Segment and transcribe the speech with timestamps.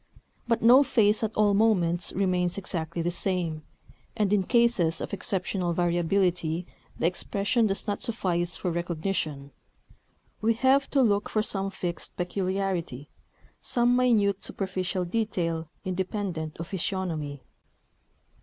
[0.47, 3.61] But no face at all moments remains exactly the same;
[4.17, 6.65] and in cases of exceptional variability
[6.97, 9.51] the expression does not suffice for recognition:
[10.41, 13.09] we have to look for some fixed peculiarity,
[13.59, 17.43] some minute superficial detail independent of physiognomy.